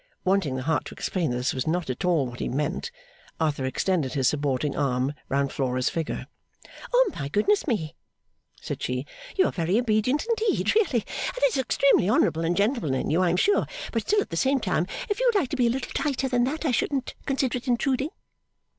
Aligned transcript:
Wanting 0.25 0.55
the 0.55 0.63
heart 0.63 0.85
to 0.85 0.95
explain 0.95 1.29
that 1.29 1.37
this 1.37 1.53
was 1.53 1.67
not 1.67 1.87
at 1.87 2.03
all 2.03 2.25
what 2.25 2.39
he 2.39 2.49
meant, 2.49 2.89
Arthur 3.39 3.65
extended 3.65 4.13
his 4.13 4.27
supporting 4.27 4.75
arm 4.75 5.13
round 5.29 5.51
Flora's 5.51 5.91
figure. 5.91 6.25
'Oh 6.91 7.11
my 7.19 7.27
goodness 7.29 7.67
me,' 7.67 7.95
said 8.59 8.81
she. 8.81 9.05
'You 9.35 9.45
are 9.45 9.51
very 9.51 9.77
obedient 9.77 10.25
indeed 10.25 10.73
really 10.73 11.01
and 11.05 11.37
it's 11.43 11.55
extremely 11.59 12.09
honourable 12.09 12.43
and 12.43 12.57
gentlemanly 12.57 13.01
in 13.01 13.11
you 13.11 13.21
I 13.21 13.29
am 13.29 13.37
sure 13.37 13.67
but 13.93 14.01
still 14.01 14.21
at 14.21 14.31
the 14.31 14.37
same 14.37 14.59
time 14.59 14.87
if 15.07 15.19
you 15.19 15.27
would 15.27 15.39
like 15.39 15.49
to 15.49 15.55
be 15.55 15.67
a 15.67 15.69
little 15.69 15.93
tighter 15.93 16.27
than 16.27 16.45
that 16.45 16.65
I 16.65 16.71
shouldn't 16.71 17.13
consider 17.27 17.57
it 17.59 17.67
intruding. 17.67 18.09